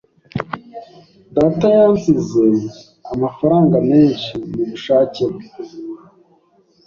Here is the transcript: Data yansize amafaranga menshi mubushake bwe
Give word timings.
Data 1.35 1.65
yansize 1.77 2.45
amafaranga 3.13 3.75
menshi 3.89 4.31
mubushake 4.55 5.23
bwe 5.33 5.47